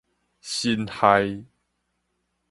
[0.39, 1.43] 辛亥